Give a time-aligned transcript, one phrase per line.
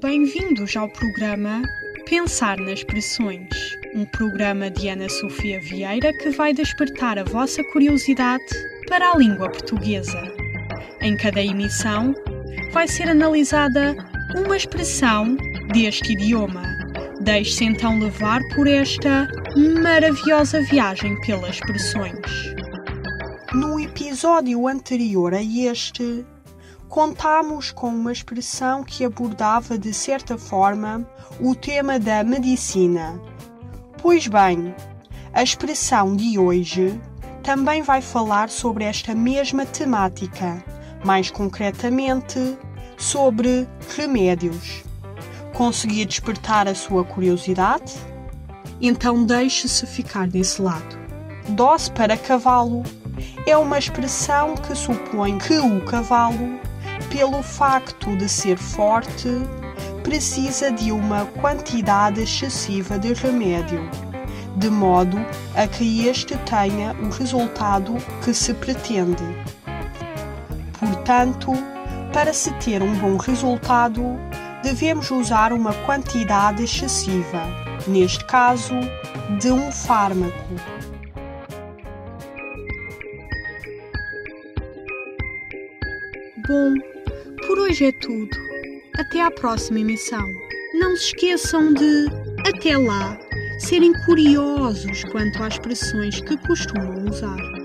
[0.00, 1.60] Bem-vindos ao programa
[2.08, 8.42] Pensar nas Expressões, um programa de Ana Sofia Vieira que vai despertar a vossa curiosidade
[8.88, 10.18] para a língua portuguesa.
[11.02, 12.14] Em cada emissão,
[12.72, 13.94] vai ser analisada
[14.34, 15.36] uma expressão
[15.74, 16.62] deste idioma.
[17.20, 19.28] Deixe-se então levar por esta
[19.82, 22.54] maravilhosa viagem pelas expressões.
[23.52, 26.24] No episódio anterior a este,
[26.92, 31.08] contámos com uma expressão que abordava de certa forma
[31.40, 33.18] o tema da medicina.
[34.02, 34.74] Pois bem,
[35.32, 37.00] a expressão de hoje
[37.42, 40.62] também vai falar sobre esta mesma temática,
[41.02, 42.58] mais concretamente
[42.98, 44.84] sobre remédios.
[45.54, 47.94] Consegui despertar a sua curiosidade?
[48.82, 50.98] Então deixe-se ficar desse lado.
[51.48, 52.82] Dose para cavalo
[53.46, 56.60] é uma expressão que supõe que o cavalo,
[57.10, 59.28] pelo facto de ser forte,
[60.02, 63.88] precisa de uma quantidade excessiva de remédio,
[64.56, 65.18] de modo
[65.54, 69.24] a que este tenha o resultado que se pretende.
[70.78, 71.52] Portanto,
[72.12, 74.02] para se ter um bom resultado,
[74.62, 77.42] devemos usar uma quantidade excessiva,
[77.86, 78.74] neste caso,
[79.40, 80.54] de um fármaco.
[86.52, 86.74] Bom,
[87.46, 88.36] por hoje é tudo.
[88.98, 90.22] Até à próxima emissão.
[90.74, 92.08] Não se esqueçam de,
[92.46, 93.18] até lá,
[93.58, 97.61] serem curiosos quanto às expressões que costumam usar.